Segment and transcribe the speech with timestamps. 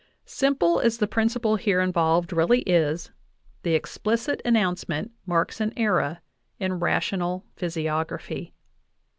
[0.25, 3.11] Simple as the principle here involved really is,
[3.61, 6.23] the explicit an nouncement marks an era
[6.59, 8.51] in rational physiography.